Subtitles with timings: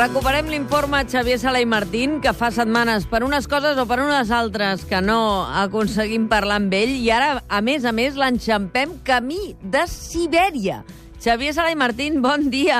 [0.00, 4.30] Recuperem l'informe Xavier Sala i Martín, que fa setmanes per unes coses o per unes
[4.32, 9.50] altres que no aconseguim parlar amb ell, i ara, a més a més, l'enxampem camí
[9.60, 10.78] de Sibèria.
[11.20, 12.78] Xavier Sala i Martín, bon dia.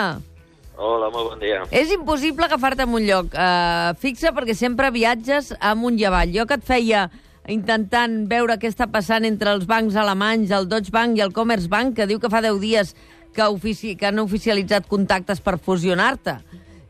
[0.79, 1.59] Hola, molt bon dia.
[1.69, 6.33] És impossible agafar-te en un lloc uh, fixe perquè sempre viatges amunt i avall.
[6.33, 7.05] Jo que et feia
[7.53, 11.99] intentant veure què està passant entre els bancs alemanys, el Deutsche Bank i el Commerzbank,
[12.01, 12.97] que diu que fa 10 dies
[13.37, 16.41] que, ofici que han oficialitzat contactes per fusionar-te.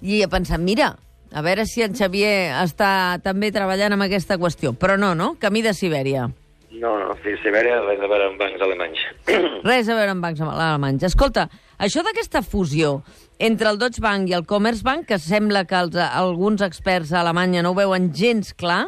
[0.01, 0.95] I he pensat, mira,
[1.31, 4.73] a veure si en Xavier està també treballant amb aquesta qüestió.
[4.75, 5.35] Però no, no?
[5.41, 6.29] Camí de Sibèria.
[6.71, 9.01] No, no, sí, Sibèria res a veure amb bancs alemanys.
[9.67, 11.05] Res a veure amb bancs alemanys.
[11.09, 11.49] Escolta,
[11.83, 13.01] això d'aquesta fusió
[13.43, 17.65] entre el Deutsche Bank i el Commerzbank, que sembla que els, alguns experts a Alemanya
[17.67, 18.85] no ho veuen gens clar,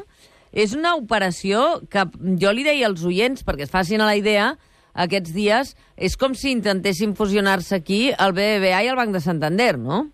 [0.53, 2.07] és una operació que
[2.41, 4.53] jo li deia als oients, perquè es facin a la idea,
[4.93, 9.75] aquests dies, és com si intentessin fusionar-se aquí el BBVA i el Banc de Santander,
[9.81, 10.05] no?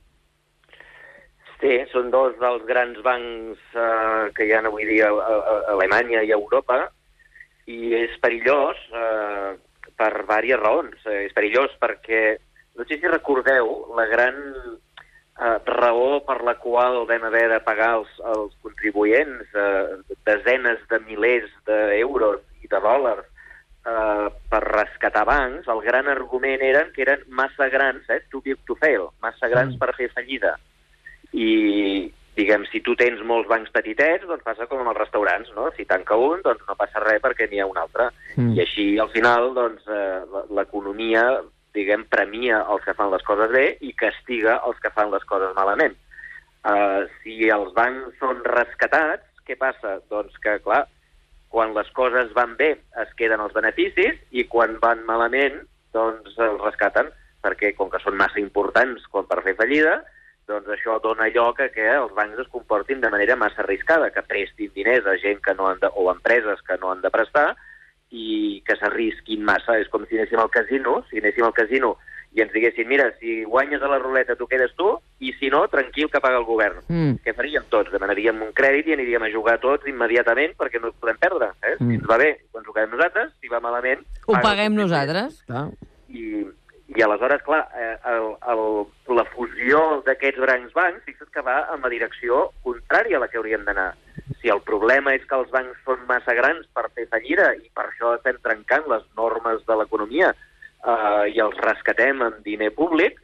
[1.58, 5.56] Sí, són dos dels grans bancs eh, que hi ha avui dia a, a, a
[5.74, 6.84] Alemanya i a Europa,
[7.66, 9.56] i és perillós eh,
[9.98, 11.00] per diverses raons.
[11.06, 12.36] Eh, és perillós perquè,
[12.78, 17.96] no sé si recordeu, la gran eh, raó per la qual vam haver de pagar
[17.98, 19.98] els, els contribuents eh,
[20.30, 26.94] desenes de milers d'euros i de dòlars eh, per rescatar bancs, el gran argument eren
[26.94, 29.82] que eren massa grans, eh, too big to fail, massa grans Mm.
[29.82, 30.54] per fer fallida.
[31.32, 31.50] I,
[32.38, 35.68] diguem, si tu tens molts bancs petitets, doncs passa com amb els restaurants, no?
[35.76, 38.10] Si tanca un, doncs no passa res perquè n'hi ha un altre.
[38.36, 38.54] Mm.
[38.56, 41.24] I així, al final, doncs, eh, l'economia,
[41.76, 45.54] diguem, premia els que fan les coses bé i castiga els que fan les coses
[45.56, 45.96] malament.
[46.68, 49.98] Uh, si els bancs són rescatats, què passa?
[50.10, 50.82] Doncs que, clar,
[51.52, 55.62] quan les coses van bé es queden els beneficis i quan van malament,
[55.96, 57.08] doncs els rescaten,
[57.44, 60.00] perquè com que són massa importants com per fer fallida,
[60.48, 64.24] doncs això dona lloc a que els bancs es comportin de manera massa arriscada, que
[64.24, 67.12] prestin diners a gent que no han de, o a empreses que no han de
[67.14, 67.50] prestar
[68.10, 69.76] i que s'arrisquin massa.
[69.78, 71.96] És com si anéssim al casino, si anéssim al casino
[72.36, 74.90] i ens diguessin, mira, si guanyes a la ruleta tu quedes tu,
[75.24, 76.82] i si no, tranquil que paga el govern.
[76.88, 77.16] Mm.
[77.24, 77.92] Què faríem tots?
[77.94, 81.50] Demanaríem un crèdit i aniríem a jugar tots immediatament perquè no podem perdre.
[81.62, 81.76] Eh?
[81.78, 81.88] Mm.
[81.88, 84.04] Si ens va bé, ho quedem nosaltres, si va malament...
[84.28, 85.70] Ho paguem nosaltres, clar.
[86.12, 86.44] i,
[86.96, 88.62] i aleshores, clar, eh, el, el,
[89.16, 93.36] la fusió d'aquests grans bancs, fixa't que va en la direcció contrària a la que
[93.40, 93.90] hauríem d'anar.
[94.40, 97.90] Si el problema és que els bancs són massa grans per fer fallida i per
[97.90, 103.20] això estem trencant les normes de l'economia eh, i els rescatem amb diner públic,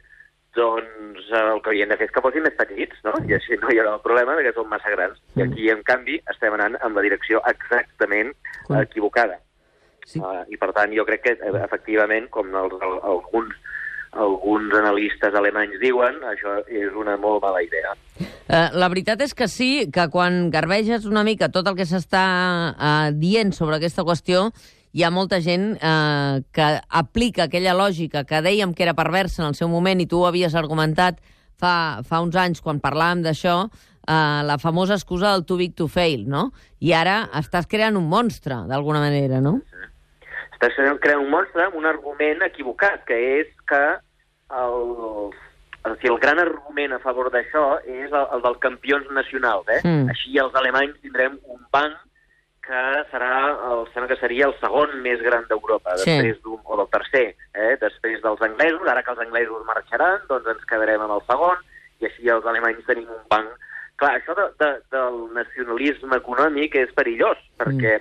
[0.55, 3.15] doncs eh, el que haurien de fer és que fossin més petits, no?
[3.25, 5.17] I així no hi haurà el problema de que són massa grans.
[5.39, 8.35] I aquí, en canvi, estem anant en la direcció exactament
[8.85, 9.41] equivocada.
[10.05, 10.21] Sí.
[10.21, 13.57] Uh, I per tant, jo crec que eh, efectivament, com els, el, alguns,
[14.13, 17.95] alguns analistes alemanys diuen, això és una molt mala idea.
[18.21, 22.25] Eh, la veritat és que sí, que quan garbeges una mica tot el que s'està
[22.71, 24.51] eh, dient sobre aquesta qüestió,
[24.95, 26.67] hi ha molta gent eh, que
[27.01, 30.29] aplica aquella lògica que dèiem que era perversa en el seu moment i tu ho
[30.29, 31.19] havies argumentat
[31.59, 33.57] fa, fa uns anys quan parlàvem d'això,
[34.07, 36.51] eh, la famosa excusa del too big to fail, no?
[36.79, 39.57] I ara estàs creant un monstre, d'alguna manera, no?
[40.65, 43.83] Estàs creant un monstre amb un argument equivocat, que és que
[44.55, 44.81] el,
[45.85, 49.69] o sigui, el gran argument a favor d'això és el, el del campions nacionals.
[49.69, 49.81] Eh?
[49.83, 50.09] Mm.
[50.13, 51.97] Així els alemanys tindrem un banc
[52.65, 52.81] que
[53.11, 53.31] serà,
[53.69, 56.09] el, sembla que seria el segon més gran d'Europa, Sí.
[56.09, 57.75] després d'un, o del tercer, eh?
[57.81, 61.61] després dels anglesos, ara que els anglesos marxaran, doncs ens quedarem amb el segon,
[62.01, 63.53] i així els alemanys tenim un banc.
[64.01, 67.99] Clar, això de, de, del nacionalisme econòmic és perillós, perquè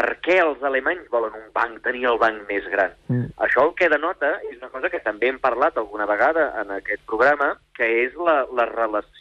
[0.00, 2.94] per què els alemanys volen un banc, tenir el banc més gran?
[3.12, 3.32] Mm.
[3.44, 7.04] Això el que denota és una cosa que també hem parlat alguna vegada en aquest
[7.10, 9.18] programa, que és la, la relació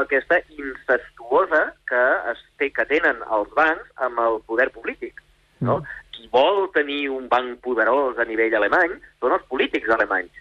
[0.00, 5.18] aquesta incestuosa que, es té, que tenen els bancs amb el poder polític.
[5.60, 5.80] No?
[5.80, 5.98] Mm.
[6.14, 10.38] Qui vol tenir un banc poderós a nivell alemany són els polítics alemanys.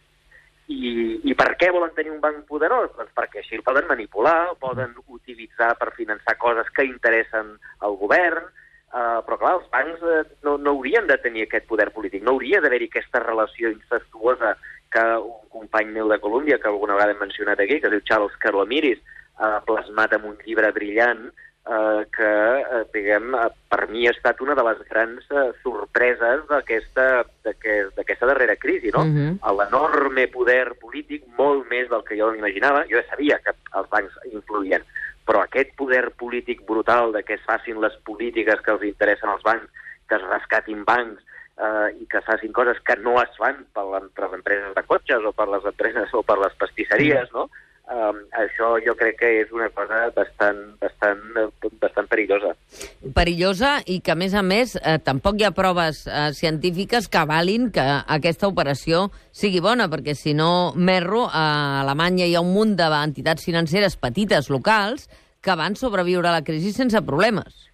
[0.70, 2.92] I, I per què volen tenir un banc poderós?
[2.98, 7.56] Doncs perquè així el poden manipular, el poden utilitzar per finançar coses que interessen
[7.86, 8.46] al govern,
[8.90, 12.32] Uh, però clar, els bancs uh, no, no haurien de tenir aquest poder polític, no
[12.34, 14.56] hauria d'haver-hi aquesta relació incestuosa
[14.90, 18.02] que un company meu de Colòmbia, que alguna vegada hem mencionat aquí, que es diu
[18.10, 18.98] Charles Carlamiris,
[19.38, 21.30] ha plasmat en un llibre brillant
[21.70, 26.48] eh, que, eh, diguem, eh, per mi ha estat una de les grans eh, sorpreses
[26.50, 27.06] d'aquesta
[27.46, 29.06] d'aquest- d'aquesta darrera crisi, no?
[29.06, 29.38] Mhm.
[29.60, 32.88] L'enorme poder polític, molt més del que jo m'imaginava.
[32.90, 34.82] Jo ja sabia que els bancs influïen,
[35.30, 39.46] però aquest poder polític brutal de que es facin les polítiques que els interessen als
[39.46, 39.70] bancs,
[40.10, 41.22] que es rescatin bancs,
[41.62, 45.34] eh, i que facin coses que no es fan per, les empreses de cotxes o
[45.38, 47.46] per les empreses o per les pastisseries, no?
[47.90, 51.24] Um, això jo crec que és una cosa bastant, bastant,
[51.82, 52.52] bastant perillosa.
[53.16, 57.18] Perillosa i que, a més a més, eh, tampoc hi ha proves eh, científiques que
[57.18, 62.54] avalin que aquesta operació sigui bona, perquè si no, Merro, a Alemanya hi ha un
[62.54, 65.10] munt d'entitats financeres petites, locals,
[65.42, 67.66] que van sobreviure a la crisi sense problemes.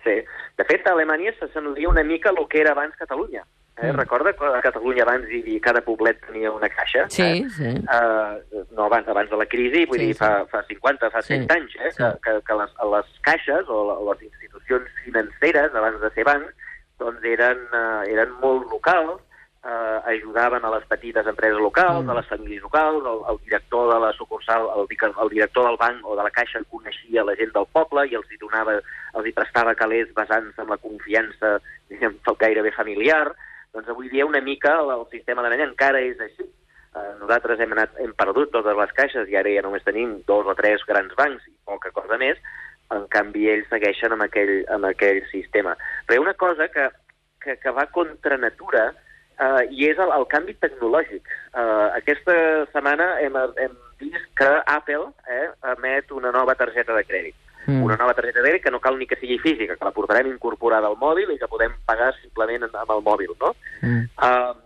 [0.00, 0.16] Sí.
[0.56, 3.44] De fet, a Alemanya s'assemblaria una mica el que era abans Catalunya.
[3.80, 3.92] Eh?
[3.92, 3.96] Mm.
[3.96, 7.06] Recorda que a Catalunya abans hi, cada poblet tenia una caixa?
[7.10, 7.46] Sí, eh?
[7.54, 7.70] sí.
[7.86, 11.46] Uh, no abans, abans de la crisi, vull sí, dir, fa, fa 50, fa 100
[11.46, 11.92] sí, anys, eh?
[11.94, 12.10] Sí.
[12.24, 13.78] Que, que, les, les caixes o
[14.10, 19.22] les institucions financeres, abans de ser bancs, doncs eren, uh, eren molt locals,
[19.62, 22.10] uh, ajudaven a les petites empreses locals, mm.
[22.10, 26.02] a les famílies locals, el, el director de la sucursal, el, el director del banc
[26.06, 28.80] o de la caixa coneixia la gent del poble i els hi donava,
[29.14, 33.28] els hi prestava calés basant-se en la confiança diguem, gairebé familiar,
[33.74, 36.46] doncs avui dia una mica el, el sistema alemany encara és així.
[36.96, 40.48] Uh, nosaltres hem, anat, hem perdut totes les caixes i ara ja només tenim dos
[40.48, 42.40] o tres grans bancs i poca cosa més,
[42.94, 45.76] en canvi ells segueixen amb aquell, amb aquell sistema.
[46.06, 46.88] Però hi ha una cosa que,
[47.44, 51.28] que, que va contra natura uh, i és el, el canvi tecnològic.
[51.52, 52.38] Uh, aquesta
[52.72, 55.44] setmana hem, hem vist que Apple eh,
[55.74, 57.82] emet una nova targeta de crèdit mm.
[57.84, 60.88] una nova targeta de que no cal ni que sigui física, que la portarem incorporada
[60.88, 63.54] al mòbil i que podem pagar simplement amb el mòbil, no?
[63.82, 64.08] Mm.
[64.16, 64.56] Uh,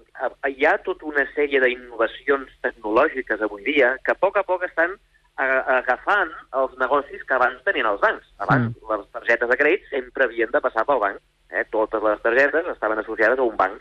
[0.49, 4.95] hi ha tota una sèrie d'innovacions tecnològiques avui dia que a poc a poc estan
[5.43, 8.25] agafant els negocis que abans tenien els bancs.
[8.39, 8.91] Abans mm.
[8.91, 11.23] les targetes de crèdit sempre havien de passar pel banc.
[11.51, 11.65] Eh?
[11.73, 13.81] Totes les targetes estaven associades a un banc.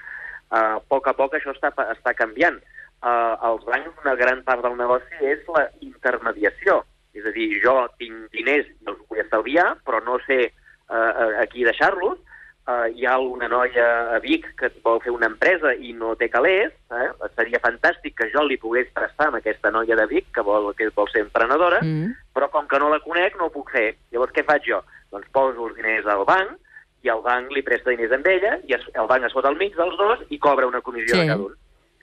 [0.52, 2.58] Uh, a poc a poc això està, està canviant.
[3.02, 6.82] Uh, els bancs, una gran part del negoci és la intermediació.
[7.14, 9.00] És a dir, jo tinc diners i els
[9.32, 10.52] estalviar, però no sé
[10.92, 12.20] uh, a qui deixar-los.
[12.62, 16.28] Uh, hi ha una noia a Vic que vol fer una empresa i no té
[16.30, 16.76] calés.
[16.94, 17.08] Eh?
[17.34, 20.92] Seria fantàstic que jo li pogués prestar amb aquesta noia de Vic que vol, que
[20.94, 22.12] vol ser emprenedora, mm.
[22.36, 23.96] però com que no la conec no ho puc fer.
[24.12, 24.84] Llavors què faig jo?
[25.12, 26.54] Doncs poso els diners al banc
[27.02, 29.74] i el banc li presta diners amb ella i el banc es fot al mig
[29.76, 31.24] dels dos i cobra una comissió sí.
[31.24, 31.58] de cada un.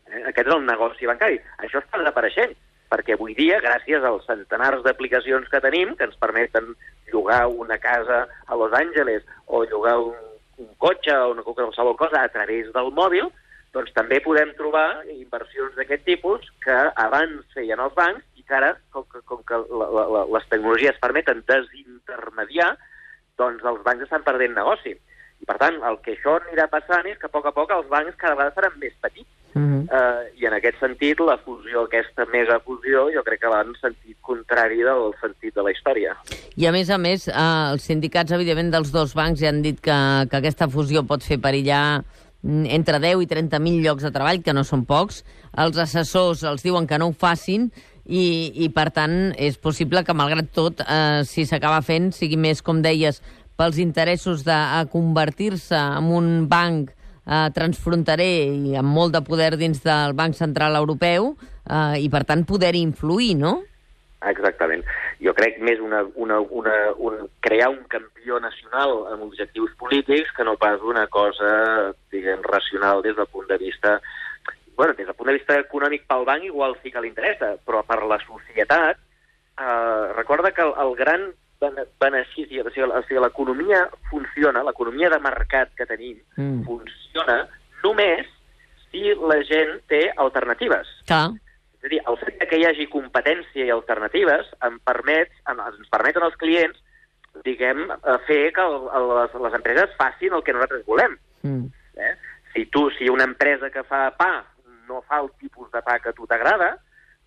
[0.09, 0.25] Eh?
[0.33, 1.39] Aquest és el negoci bancari.
[1.63, 2.57] Això està desapareixent
[2.89, 6.73] perquè avui dia, gràcies als centenars d'aplicacions que tenim, que ens permeten
[7.13, 10.17] llogar una casa a Los Angeles o llogar un,
[10.59, 13.29] un cotxe o una qualsevol cosa a través del mòbil,
[13.77, 18.73] doncs també podem trobar inversions d'aquest tipus que abans feien els bancs i que ara,
[18.95, 22.73] com que, com que la, la, les tecnologies permeten desintermediar,
[23.39, 24.97] doncs els bancs estan perdent negoci.
[25.39, 27.91] I, per tant, el que això anirà passant és que a poc a poc els
[27.93, 29.83] bancs cada vegada seran més petits Uh -huh.
[29.83, 34.17] uh, I en aquest sentit, la fusió, aquesta megafusió, jo crec que va en sentit
[34.21, 36.17] contrari del sentit de la història.
[36.57, 39.81] I a més a més, uh, els sindicats, evidentment, dels dos bancs ja han dit
[39.81, 42.05] que, que aquesta fusió pot fer perillar
[42.43, 45.25] mm, entre 10 i 30.000 llocs de treball, que no són pocs.
[45.57, 47.71] Els assessors els diuen que no ho facin
[48.09, 52.63] i, i per tant, és possible que, malgrat tot, eh, si s'acaba fent, sigui més,
[52.63, 53.23] com deies,
[53.59, 54.57] pels interessos de
[54.93, 56.95] convertir-se en un banc
[57.29, 58.33] eh, transfronterer
[58.73, 61.35] i amb molt de poder dins del Banc Central Europeu
[61.69, 63.59] eh, i, per tant, poder influir, no?
[64.27, 64.83] Exactament.
[65.23, 70.47] Jo crec més una, una, una, un, crear un campió nacional amb objectius polítics que
[70.47, 74.01] no pas una cosa, diguem, racional des del punt de vista...
[74.79, 77.83] bueno, des del punt de vista econòmic pel banc igual sí que li interessa, però
[77.83, 78.99] per la societat,
[79.59, 85.21] eh, recorda que el, el gran benefici, o sigui, o sigui l'economia funciona, l'economia de
[85.23, 86.63] mercat que tenim mm.
[86.69, 87.41] funciona
[87.83, 88.29] només
[88.89, 90.91] si la gent té alternatives.
[91.11, 91.33] Clar.
[91.79, 96.25] És a dir, el fet que hi hagi competència i alternatives em permet, ens permeten
[96.27, 96.79] als clients
[97.45, 97.85] diguem,
[98.27, 101.17] fer que el, les, les empreses facin el que nosaltres volem.
[101.43, 101.69] Mm.
[101.99, 102.15] Eh?
[102.55, 104.33] Si tu, si una empresa que fa pa
[104.89, 106.77] no fa el tipus de pa que a tu t'agrada,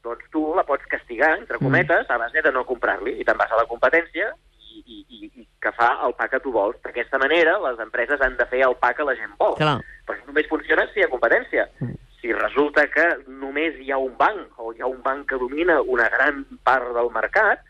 [0.03, 1.63] doncs tu la pots castigar, entre mm.
[1.63, 4.31] cometes, a base de no comprar-li, i te'n vas a la competència
[4.71, 6.79] i, i, i, i que fa el pa que tu vols.
[6.85, 9.57] D'aquesta manera, les empreses han de fer el pa que la gent vol.
[9.59, 9.77] Clar.
[10.07, 11.67] Però només funciona si hi ha competència.
[11.79, 11.99] Mm.
[12.21, 15.79] Si resulta que només hi ha un banc, o hi ha un banc que domina
[15.81, 17.63] una gran part del mercat,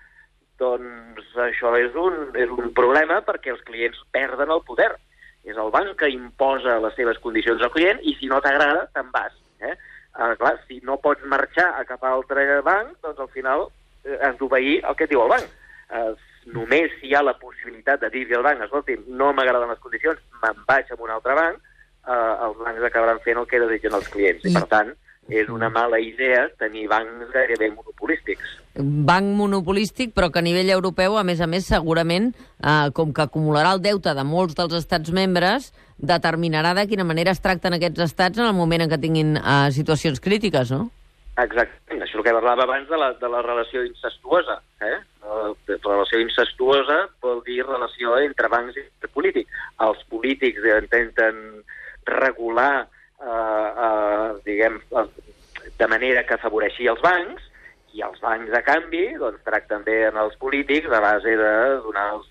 [0.62, 4.92] doncs això és un, és un problema perquè els clients perden el poder.
[5.48, 9.10] És el banc que imposa les seves condicions al client i si no t'agrada, te'n
[9.16, 9.34] vas.
[9.62, 9.74] Eh?
[10.12, 13.70] Uh, clar, si no pots marxar a cap altre banc, doncs al final
[14.04, 15.54] eh, has d'obeir el que et diu el banc.
[15.92, 16.12] Uh,
[16.52, 20.20] només si hi ha la possibilitat de dir-li al banc, escolti, no m'agraden les condicions,
[20.44, 21.62] me'n vaig a un altre banc,
[22.08, 24.44] uh, els bancs acabaran fent el que desitgen els clients.
[24.44, 24.92] I, I per tant,
[25.32, 28.58] és una mala idea tenir bancs gairebé monopolístics.
[28.76, 33.24] Banc monopolístic, però que a nivell europeu, a més a més, segurament, eh, com que
[33.24, 38.02] acumularà el deute de molts dels estats membres, determinarà de quina manera es tracten aquests
[38.10, 40.90] estats en el moment en què tinguin eh, situacions crítiques, no?
[41.40, 44.58] Exactament, això és el que parlava abans de la, de la relació incestuosa.
[44.84, 44.98] Eh?
[45.24, 49.62] La relació incestuosa vol dir relació entre bancs i entre polítics.
[49.86, 51.40] Els polítics intenten
[52.10, 52.88] regular,
[53.22, 54.82] eh, eh, diguem,
[55.80, 57.48] de manera que afavoreixi els bancs,
[57.98, 61.52] i els bancs, a canvi, doncs, tracten bé en els polítics a base de
[61.86, 62.30] donar-los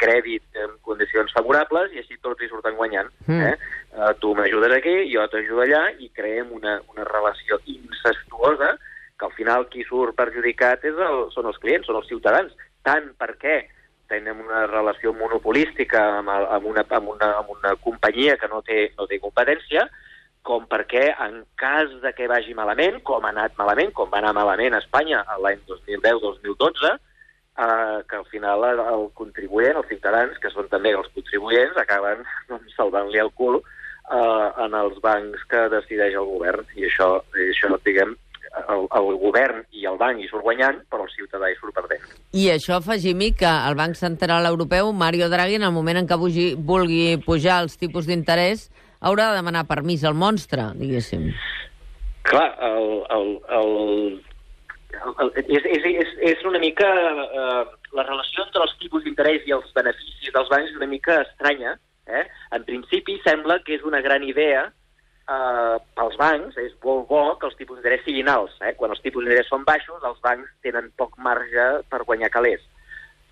[0.00, 3.10] crèdit en condicions favorables i així tots hi surten guanyant.
[3.28, 3.50] Mm.
[3.50, 3.76] Eh?
[3.92, 8.74] Uh, tu m'ajudes aquí, jo t'ajudo allà i creem una, una relació incestuosa
[9.18, 12.54] que al final qui surt perjudicat és el, són els clients, són els ciutadans.
[12.82, 13.60] Tant perquè
[14.12, 18.88] tenim una relació monopolística amb, amb, una, amb, una, amb una companyia que no té,
[18.98, 19.86] no té competència,
[20.42, 24.34] com perquè en cas de que vagi malament, com ha anat malament, com va anar
[24.36, 30.68] malament a Espanya l'any 2010-2012, eh, que al final el, contribuent, els ciutadans, que són
[30.72, 36.28] també els contribuents, acaben doncs, salvant-li el cul eh, en els bancs que decideix el
[36.34, 36.66] govern.
[36.74, 37.14] I això,
[37.46, 38.16] això diguem,
[38.68, 42.04] el, el govern i el banc hi surt guanyant, però el ciutadà hi surt perdent.
[42.36, 46.18] I això afegim que el Banc Central Europeu, Mario Draghi, en el moment en què
[46.18, 48.68] vulgui pujar els tipus d'interès,
[49.02, 51.30] haurà de demanar permís al monstre, diguéssim.
[52.28, 53.72] Clar, el, el, el,
[55.24, 56.90] el, és, és, és, una mica...
[57.26, 61.18] Eh, la relació entre els tipus d'interès i els beneficis dels bancs és una mica
[61.26, 61.74] estranya.
[62.08, 62.22] Eh?
[62.56, 67.50] En principi sembla que és una gran idea eh, pels bancs, és molt bo que
[67.50, 68.56] els tipus d'interès siguin alts.
[68.64, 68.72] Eh?
[68.78, 72.64] Quan els tipus d'interès són baixos, els bancs tenen poc marge per guanyar calés.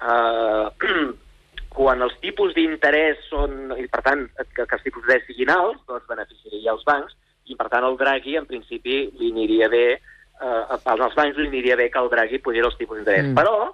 [0.00, 0.66] Eh,
[1.70, 5.82] quan els tipus d'interès són, i per tant, que, que els tipus d'interès siguin alts,
[5.88, 7.14] doncs beneficiaria els bancs,
[7.50, 11.78] i per tant el Draghi, en principi, li aniria bé, eh, als bancs li aniria
[11.78, 13.30] bé que el Draghi pugés els tipus d'interès.
[13.30, 13.38] Mm.
[13.38, 13.70] Però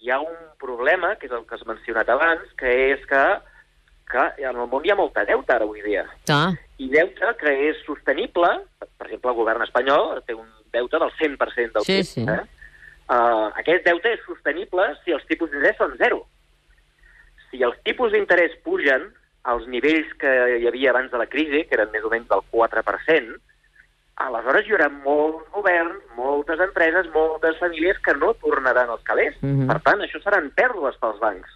[0.00, 3.22] hi ha un problema, que és el que has mencionat abans, que és que,
[4.10, 6.04] que en el món hi ha molta deuta ara avui dia.
[6.32, 6.50] Ah.
[6.80, 11.76] I deute que és sostenible, per exemple, el govern espanyol té un deute del 100%
[11.76, 12.12] del sí, PIB.
[12.12, 12.24] Sí.
[12.24, 12.42] Eh?
[13.04, 16.24] Uh, aquest deute és sostenible si els tipus d'interès són zero
[17.54, 19.08] si els tipus d'interès pugen
[19.46, 22.42] als nivells que hi havia abans de la crisi, que eren més o menys del
[22.50, 23.34] 4%,
[24.24, 29.36] aleshores hi haurà molts governs, moltes empreses, moltes famílies que no tornaran als calés.
[29.42, 29.68] Mm -hmm.
[29.70, 31.50] Per tant, això seran pèrdues pels bancs.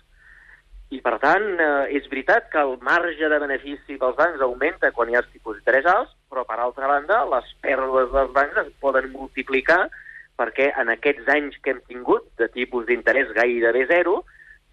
[0.90, 5.10] I, per tant, eh, és veritat que el marge de benefici dels bancs augmenta quan
[5.10, 8.72] hi ha els tipus d'interès alts, però, per altra banda, les pèrdues dels bancs es
[8.80, 9.90] poden multiplicar
[10.38, 14.24] perquè en aquests anys que hem tingut de tipus d'interès gairebé zero,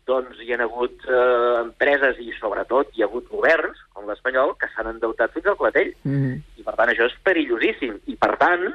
[0.06, 4.70] doncs hi ha hagut eh, empreses i sobretot hi ha hagut governs, com l'espanyol, que
[4.74, 5.94] s'han endeutat fins al clatell.
[6.04, 6.42] Mm -hmm.
[6.60, 8.00] I per tant això és perillosíssim.
[8.06, 8.66] I per tant,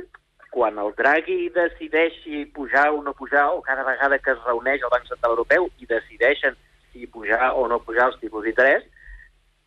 [0.51, 4.91] quan el Draghi decideixi pujar o no pujar, o cada vegada que es reuneix el
[4.91, 6.57] Banc Central Europeu i decideixen
[6.93, 8.83] si pujar o no pujar els tipus d'interès,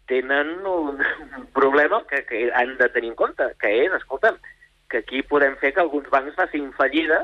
[0.07, 0.99] tenen un,
[1.37, 4.35] un problema que, que han de tenir en compte, que és, escolta'm,
[4.89, 7.23] que aquí podem fer que alguns bancs facin fallida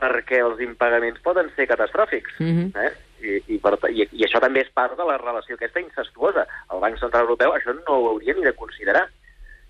[0.00, 2.40] perquè els impagaments poden ser catastròfics.
[2.40, 2.86] Mm -hmm.
[2.86, 2.92] eh?
[3.22, 6.46] I, i, per, i, I això també és part de la relació aquesta incestuosa.
[6.72, 9.06] El Banc Central Europeu això no ho hauria ni de considerar.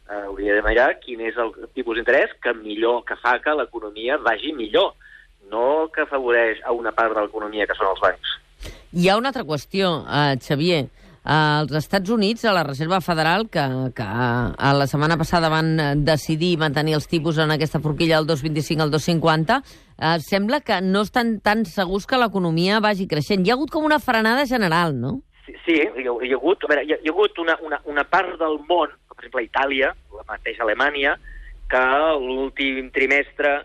[0.07, 4.21] Uh, hauria de mirar quin és el tipus d'interès que millor que fa que l'economia
[4.23, 4.93] vagi millor,
[5.51, 8.37] no que afavoreix a una part de l'economia que són els bancs.
[8.95, 10.87] Hi ha una altra qüestió, uh, Xavier
[11.27, 13.63] als Estats Units, a la Reserva Federal, que,
[13.97, 18.87] que a la setmana passada van decidir mantenir els tipus en aquesta forquilla del 2,25
[18.87, 19.59] al 2,50,
[19.99, 23.45] eh, sembla que no estan tan segurs que l'economia vagi creixent.
[23.45, 25.21] Hi ha hagut com una frenada general, no?
[25.47, 27.57] Sí, sí hi, ha, hi, ha hagut, a veure, hi, ha, hi ha hagut una,
[27.63, 31.17] una, una part del món, per exemple Itàlia, la mateixa Alemanya,
[31.71, 31.83] que
[32.23, 33.59] l'últim trimestre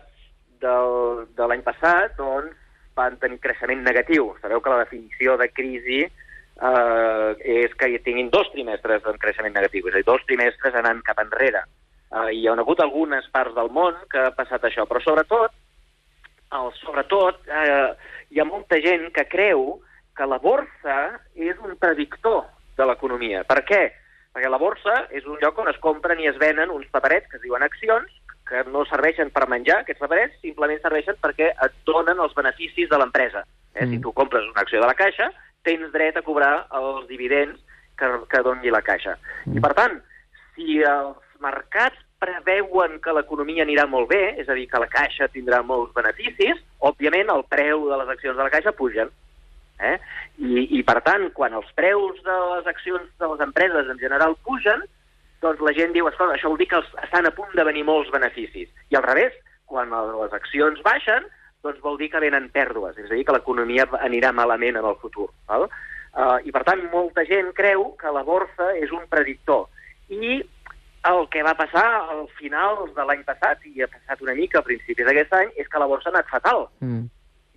[0.62, 2.58] del, de l'any passat doncs,
[2.96, 4.34] van tenir creixement negatiu.
[4.42, 7.30] Sabeu que la definició de crisi eh,
[7.64, 11.00] és que hi tinguin dos trimestres en creixement negatiu, és a dir, dos trimestres anant
[11.06, 11.64] cap enrere.
[12.12, 15.56] Eh, hi ha hagut algunes parts del món que ha passat això, però sobretot,
[16.58, 17.92] el, sobretot eh,
[18.30, 19.80] hi ha molta gent que creu
[20.16, 20.98] que la borsa
[21.34, 22.44] és un predictor
[22.76, 23.42] de l'economia.
[23.48, 23.82] Per què?
[24.32, 27.38] Perquè la borsa és un lloc on es compren i es venen uns paperets que
[27.40, 28.12] es diuen accions,
[28.48, 33.00] que no serveixen per menjar, aquests paperets, simplement serveixen perquè et donen els beneficis de
[33.00, 33.44] l'empresa.
[33.74, 33.84] Eh?
[33.84, 33.90] Mm.
[33.92, 35.30] Si tu compres una acció de la Caixa,
[35.64, 37.60] tens dret a cobrar els dividends
[37.98, 39.16] que, que doni la caixa.
[39.46, 39.58] Mm.
[39.58, 40.00] I, per tant,
[40.56, 45.30] si els mercats preveuen que l'economia anirà molt bé, és a dir, que la caixa
[45.32, 49.10] tindrà molts beneficis, òbviament el preu de les accions de la caixa pugen.
[49.82, 49.96] Eh?
[50.38, 54.36] I, I, per tant, quan els preus de les accions de les empreses en general
[54.46, 54.84] pugen,
[55.42, 57.82] doncs la gent diu, escolta, això vol dir que els, estan a punt de venir
[57.88, 58.70] molts beneficis.
[58.94, 59.34] I al revés,
[59.66, 61.26] quan les accions baixen,
[61.66, 64.98] doncs vol dir que venen pèrdues, és a dir, que l'economia anirà malament en el
[65.02, 65.28] futur.
[65.50, 65.66] Val?
[66.12, 69.66] Uh, I, per tant, molta gent creu que la borsa és un predictor.
[70.12, 70.42] I
[71.10, 74.66] el que va passar al final de l'any passat, i ha passat una mica a
[74.66, 76.68] principis d'aquest any, és que la borsa ha anat fatal.
[76.80, 77.08] Mm.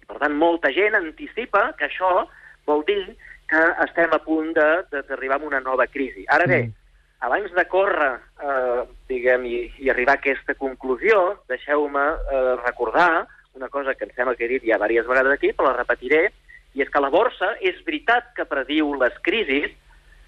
[0.01, 2.25] I, per tant, molta gent anticipa que això
[2.65, 3.03] vol dir
[3.49, 6.25] que estem a punt d'arribar a una nova crisi.
[6.27, 6.73] Ara bé, Mm.
[7.19, 13.69] abans de córrer, eh, diguem, i, i arribar a aquesta conclusió, deixeu-me eh, recordar una
[13.69, 16.31] cosa que em sembla que he dit ja diverses vegades aquí, però la repetiré,
[16.73, 19.71] i és que la borsa és veritat que prediu les crisis,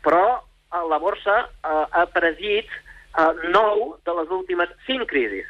[0.05, 2.69] però eh, la borsa eh, ha predit
[3.17, 5.47] eh, nou de les últimes cinc crisis.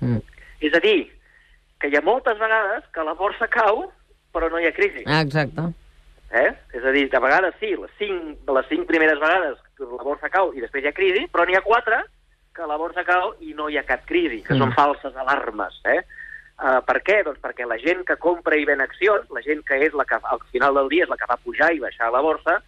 [0.00, 0.20] Mm.
[0.60, 1.10] És a dir,
[1.78, 3.86] que hi ha moltes vegades que la borsa cau,
[4.34, 5.04] però no hi ha crisi.
[5.06, 5.68] Ah, exacte.
[6.30, 6.50] Eh?
[6.76, 10.02] És a dir, que a vegades sí, les cinc, les cinc primeres vegades que la
[10.04, 12.02] borsa cau i després hi ha crisi, però n'hi ha quatre
[12.54, 14.56] que la borsa cau i no hi ha cap crisi, que Mm.
[14.56, 14.62] mm.
[14.66, 15.80] són falses alarmes.
[15.84, 16.00] Eh?
[16.58, 17.20] Uh, per què?
[17.22, 20.18] Doncs perquè la gent que compra i ven accions, la gent que és la que
[20.18, 22.58] al final del dia és la que va pujar i baixar la borsa,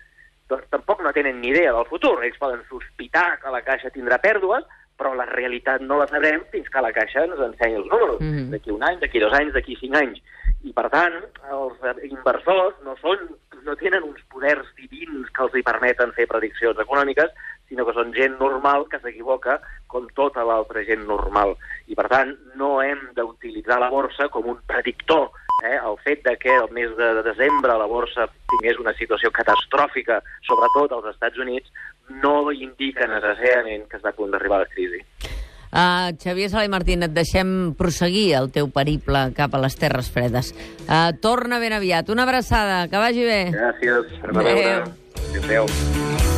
[0.51, 2.19] doncs tampoc no tenen ni idea del futur.
[2.25, 4.67] Ells poden sospitar que la caixa tindrà pèrdues,
[5.01, 8.21] però la realitat no la sabrem fins que la caixa ens ensenyi els números.
[8.21, 8.51] Mhm.
[8.53, 10.21] D'aquí un any, d'aquí dos anys, d'aquí cinc anys.
[10.63, 11.15] I, per tant,
[11.57, 13.23] els inversors no, són,
[13.65, 17.33] no tenen uns poders divins que els hi permeten fer prediccions econòmiques,
[17.71, 19.61] sinó que són gent normal que s'equivoca
[19.91, 21.55] com tota l'altra gent normal.
[21.87, 25.31] I, per tant, no hem d'utilitzar la borsa com un predictor.
[25.63, 25.77] Eh?
[25.79, 30.97] El fet de que el mes de desembre la borsa tingués una situació catastròfica, sobretot
[30.97, 31.71] als Estats Units,
[32.23, 35.05] no indica necessàriament que està a punt d'arribar a la crisi.
[35.71, 40.11] Uh, Xavier Sala i Martín, et deixem proseguir el teu periple cap a les Terres
[40.11, 40.51] Fredes.
[40.89, 42.11] Uh, torna ben aviat.
[42.11, 43.45] Una abraçada, que vagi bé.
[43.55, 44.19] Gràcies.
[44.25, 44.43] Adéu.
[44.43, 44.77] veure.
[45.45, 46.30] Adéu.